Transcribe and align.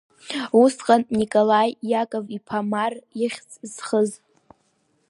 Усҟан 0.61 1.01
Николаи 1.19 1.71
Иаков-иԥа 1.91 2.59
Марр 2.71 2.95
ихьӡ 3.23 3.49
зхыз. 3.73 4.11